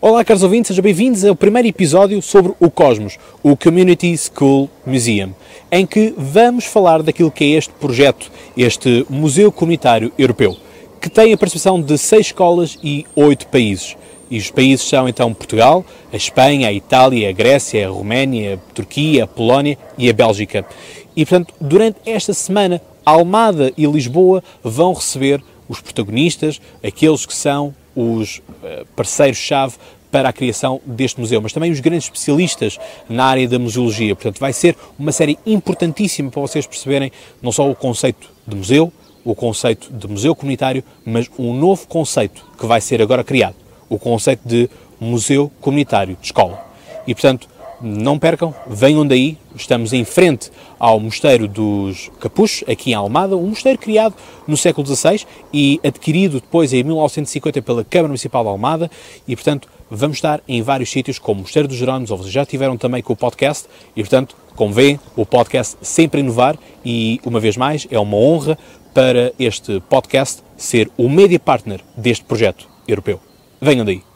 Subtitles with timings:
[0.00, 5.34] Olá, caros ouvintes, sejam bem-vindos ao primeiro episódio sobre o Cosmos, o Community School Museum,
[5.72, 10.56] em que vamos falar daquilo que é este projeto, este Museu Comunitário Europeu,
[11.00, 13.96] que tem a participação de seis escolas e oito países.
[14.30, 18.72] E os países são então Portugal, a Espanha, a Itália, a Grécia, a Roménia, a
[18.72, 20.64] Turquia, a Polónia e a Bélgica.
[21.16, 27.74] E portanto, durante esta semana, Almada e Lisboa vão receber os protagonistas, aqueles que são
[27.98, 29.74] os eh, parceiros-chave
[30.10, 34.14] para a criação deste museu, mas também os grandes especialistas na área da museologia.
[34.14, 37.12] Portanto, vai ser uma série importantíssima para vocês perceberem
[37.42, 38.92] não só o conceito de museu,
[39.24, 43.56] o conceito de museu comunitário, mas um novo conceito que vai ser agora criado,
[43.88, 46.64] o conceito de museu comunitário de escola.
[47.06, 47.48] E, portanto,
[47.80, 53.48] não percam, venham daí, estamos em frente ao Mosteiro dos Capuchos, aqui em Almada, um
[53.48, 54.14] mosteiro criado
[54.46, 58.90] no século XVI e adquirido depois em 1950 pela Câmara Municipal de Almada
[59.26, 62.44] e, portanto, vamos estar em vários sítios, como o Mosteiro dos Jerónimos, ou vocês já
[62.44, 67.38] tiveram também com o podcast e, portanto, como veem, o podcast sempre inovar e, uma
[67.38, 68.58] vez mais, é uma honra
[68.92, 73.20] para este podcast ser o media partner deste projeto europeu.
[73.60, 74.07] Venham daí.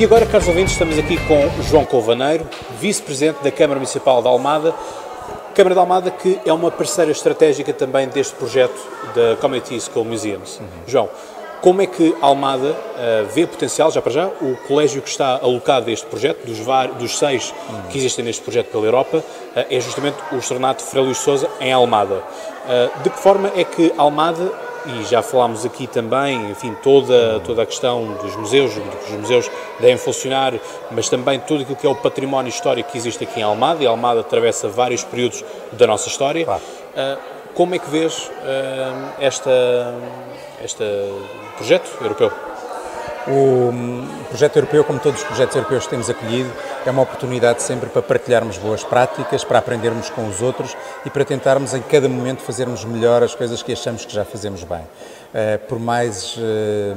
[0.00, 2.48] E agora, caros ouvintes, estamos aqui com João Colvaneiro,
[2.80, 4.74] vice-presidente da Câmara Municipal de Almada.
[5.54, 8.80] Câmara de Almada que é uma parceira estratégica também deste projeto
[9.14, 10.58] da Community School Museums.
[10.58, 10.66] Uhum.
[10.86, 11.10] João,
[11.60, 15.90] como é que Almada uh, vê potencial, já para já, o colégio que está alocado
[15.90, 16.56] a este projeto, dos,
[16.98, 17.82] dos seis uhum.
[17.90, 19.24] que existem neste projeto pela Europa, uh,
[19.54, 22.14] é justamente o Externato Frei Souza em Almada.
[22.14, 24.50] Uh, de que forma é que Almada
[24.86, 29.50] e já falámos aqui também, enfim, toda, toda a questão dos museus, que os museus
[29.78, 30.54] devem funcionar,
[30.90, 33.86] mas também tudo aquilo que é o património histórico que existe aqui em Almada, e
[33.86, 36.44] Almada atravessa vários períodos da nossa história.
[36.44, 36.62] Claro.
[36.62, 37.18] Uh,
[37.54, 39.94] como é que vês uh, esta,
[40.62, 40.84] este
[41.56, 42.32] projeto europeu?
[43.28, 43.70] O
[44.28, 46.50] projeto europeu, como todos os projetos europeus que temos acolhido,
[46.86, 51.24] é uma oportunidade sempre para partilharmos boas práticas, para aprendermos com os outros e para
[51.24, 54.82] tentarmos em cada momento fazermos melhor as coisas que achamos que já fazemos bem.
[55.34, 56.94] Eh, por mais eh,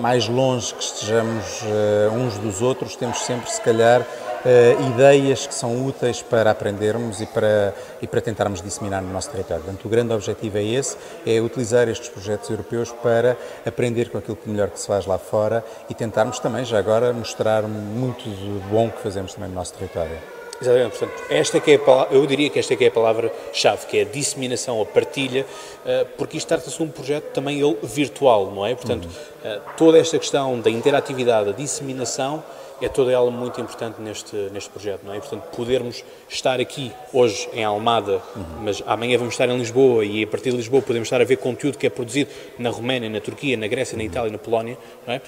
[0.00, 5.54] mais longe que estejamos uh, uns dos outros, temos sempre, se calhar, uh, ideias que
[5.54, 9.64] são úteis para aprendermos e para, e para tentarmos disseminar no nosso território.
[9.64, 14.36] Portanto, o grande objetivo é esse, é utilizar estes projetos europeus para aprender com aquilo
[14.36, 18.60] que melhor que se faz lá fora e tentarmos também, já agora, mostrar muito do
[18.70, 20.37] bom que fazemos também no nosso território.
[20.60, 23.98] Exatamente, portanto, esta que é palavra, eu diria que esta que é a palavra-chave, que
[23.98, 25.46] é a disseminação, a partilha,
[25.86, 28.74] eh, porque isto trata-se de um projeto também ele virtual, não é?
[28.74, 29.60] Portanto, uhum.
[29.76, 32.42] toda esta questão da interatividade, a disseminação,
[32.80, 35.18] é toda ela muito importante neste, neste projeto, não é?
[35.18, 38.44] Portanto, podermos estar aqui hoje em Almada, uhum.
[38.62, 41.36] mas amanhã vamos estar em Lisboa e a partir de Lisboa podemos estar a ver
[41.36, 45.14] conteúdo que é produzido na Roménia, na Turquia, na Grécia, na Itália, na Polónia, não
[45.14, 45.20] é?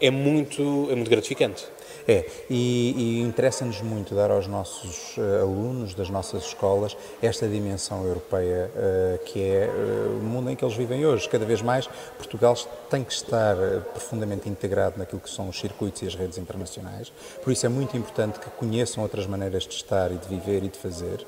[0.00, 1.64] É muito, é muito gratificante.
[2.08, 8.04] É, e, e interessa-nos muito dar aos nossos uh, alunos das nossas escolas esta dimensão
[8.04, 11.28] europeia uh, que é uh, o mundo em que eles vivem hoje.
[11.28, 12.54] Cada vez mais Portugal
[12.88, 13.56] tem que estar
[13.92, 17.12] profundamente integrado naquilo que são os circuitos e as redes internacionais.
[17.42, 20.68] Por isso é muito importante que conheçam outras maneiras de estar e de viver e
[20.68, 21.26] de fazer.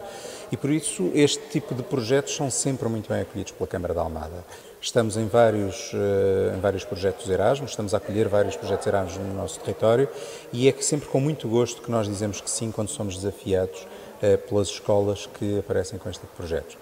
[0.52, 4.00] E por isso este tipo de projetos são sempre muito bem acolhidos pela Câmara de
[4.00, 4.44] Almada.
[4.80, 9.34] Estamos em vários, uh, em vários projetos Erasmus, estamos a acolher vários projetos Erasmus no
[9.34, 10.08] nosso território
[10.52, 13.80] e é que sempre com muito gosto que nós dizemos que sim quando somos desafiados
[14.22, 16.78] uh, pelas escolas que aparecem com este tipo de projetos.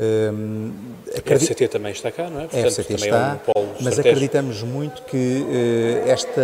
[0.00, 0.72] Um,
[1.08, 1.50] acredito...
[1.50, 2.46] A FCT também está cá, não é?
[2.46, 6.40] Portanto, a FCT está, é um mas acreditamos muito que uh, esta,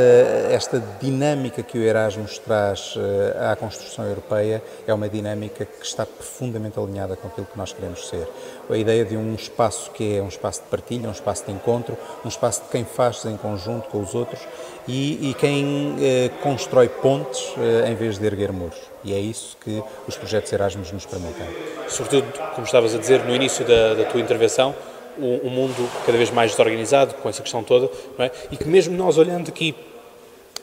[0.50, 6.04] esta dinâmica que o Erasmus traz uh, à construção europeia é uma dinâmica que está
[6.04, 8.28] profundamente alinhada com aquilo que nós queremos ser.
[8.68, 11.96] A ideia de um espaço que é um espaço de partilha, um espaço de encontro,
[12.24, 14.40] um espaço de quem faz em conjunto com os outros
[14.86, 17.54] e, e quem uh, constrói pontes
[17.88, 18.78] em vez de erguer muros.
[19.04, 21.46] E é isso que os projetos Erasmus nos permitem.
[21.88, 24.74] Sobretudo, como estavas a dizer no início da, da tua intervenção,
[25.18, 28.30] um, um, mundo cada vez mais desorganizado, com essa questão toda, é?
[28.50, 29.74] e que mesmo nós olhando aqui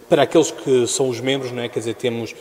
[0.10, 1.70] para aqueles que são os membros, não é?
[1.70, 2.36] quer dizer, temos uh,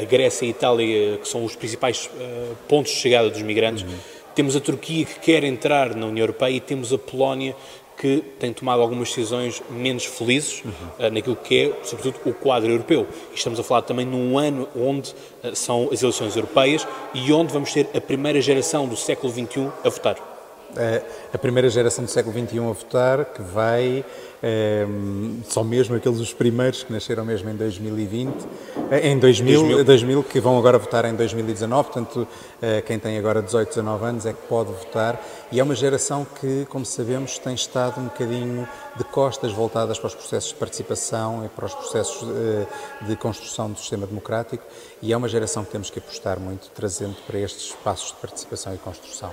[0.00, 3.82] a Grécia e a Itália, que são os principais uh, pontos de chegada dos migrantes,
[3.82, 3.98] uhum.
[4.34, 7.54] temos a Turquia que quer entrar na União Europeia e temos a Polónia
[8.00, 10.70] que tem tomado algumas decisões menos felizes uhum.
[11.06, 13.06] uh, naquilo que é, sobretudo, o quadro europeu.
[13.30, 15.14] E estamos a falar também num ano onde
[15.44, 19.70] uh, são as eleições europeias e onde vamos ter a primeira geração do século XXI
[19.84, 20.14] a votar.
[20.14, 21.04] Uh,
[21.34, 24.02] a primeira geração do século XXI a votar, que vai
[25.44, 28.32] são mesmo aqueles os primeiros que nasceram mesmo em 2020,
[28.90, 29.84] eh, em 2000, 2000.
[29.84, 34.26] 2000 que vão agora votar em 2019, portanto, uh, quem tem agora 18, 19 anos
[34.26, 35.20] é que pode votar,
[35.52, 38.66] e é uma geração que, como sabemos, tem estado um bocadinho
[38.96, 42.66] de costas voltadas para os processos de participação e para os processos uh,
[43.06, 44.64] de construção do sistema democrático,
[45.02, 48.74] e é uma geração que temos que apostar muito, trazendo para estes espaços de participação
[48.74, 49.30] e construção.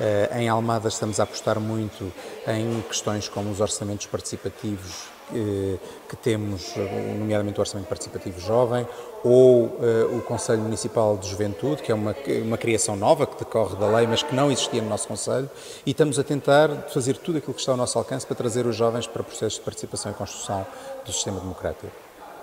[0.00, 2.12] Uh, em Almada estamos a apostar muito
[2.48, 6.74] em questões como os orçamentos participativos que, que temos,
[7.18, 8.86] nomeadamente o Orçamento Participativo Jovem,
[9.22, 13.76] ou uh, o Conselho Municipal de Juventude, que é uma, uma criação nova que decorre
[13.76, 15.48] da lei, mas que não existia no nosso Conselho,
[15.86, 18.76] e estamos a tentar fazer tudo aquilo que está ao nosso alcance para trazer os
[18.76, 20.66] jovens para processos de participação e construção
[21.04, 21.92] do sistema democrático.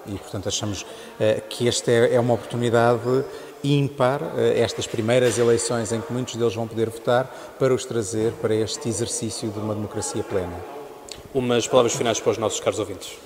[0.07, 3.23] E, portanto, achamos uh, que esta é, é uma oportunidade
[3.63, 8.31] ímpar eh, estas primeiras eleições em que muitos deles vão poder votar para os trazer
[8.33, 10.53] para este exercício de uma democracia plena.
[11.33, 13.17] Umas palavras finais para os nossos caros ouvintes.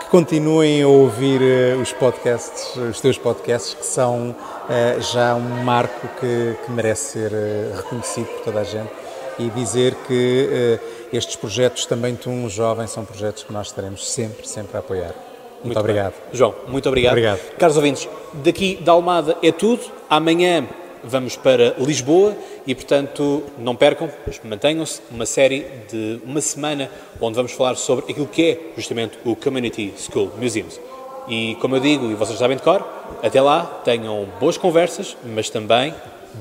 [0.00, 5.64] Que continuem a ouvir uh, os podcasts, os teus podcasts, que são uh, já um
[5.64, 7.32] marco que, que merece ser
[7.76, 8.90] reconhecido por toda a gente
[9.38, 10.78] e dizer que
[11.10, 15.29] estes projetos também de um jovem são projetos que nós estaremos sempre, sempre a apoiar.
[15.62, 16.12] Muito, muito obrigado.
[16.12, 16.22] Bem.
[16.32, 17.12] João, muito obrigado.
[17.12, 17.40] Obrigado.
[17.58, 19.82] Caros ouvintes, daqui da Almada é tudo.
[20.08, 20.66] Amanhã
[21.04, 22.36] vamos para Lisboa
[22.66, 24.10] e, portanto, não percam,
[24.44, 26.90] mantenham-se, uma série de uma semana
[27.20, 30.80] onde vamos falar sobre aquilo que é justamente o Community School Museums.
[31.28, 32.86] E, como eu digo, e vocês sabem de cor,
[33.22, 35.94] até lá tenham boas conversas, mas também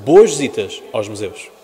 [0.03, 1.58] boas visitas aos museus.